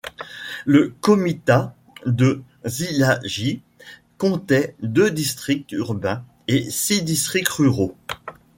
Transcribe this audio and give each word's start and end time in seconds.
Le 0.65 0.95
comitat 0.99 1.75
de 2.07 2.41
Szilágy 2.65 3.61
comptait 4.17 4.75
deux 4.81 5.11
districts 5.11 5.73
urbains 5.73 6.25
et 6.47 6.71
six 6.71 7.03
districts 7.03 7.49
ruraux. 7.51 7.95